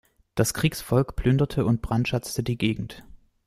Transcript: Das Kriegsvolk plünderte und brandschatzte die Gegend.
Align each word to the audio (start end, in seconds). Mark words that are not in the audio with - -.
Das 0.33 0.55
Kriegsvolk 0.55 1.15
plünderte 1.15 1.63
und 1.63 1.83
brandschatzte 1.83 2.41
die 2.41 2.57
Gegend. 2.57 3.03